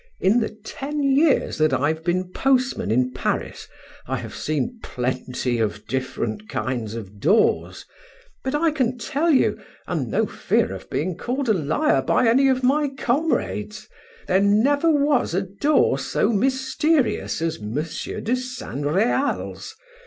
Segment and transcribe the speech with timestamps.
[0.19, 3.67] In the ten years that I've been postman in Paris,
[4.07, 7.85] I have seen plenty of different kinds of doors!
[8.43, 12.47] But I can tell you, and no fear of being called a liar by any
[12.49, 13.87] of my comrades,
[14.27, 17.75] there never was a door so mysterious as M.
[18.23, 19.75] de San Real's.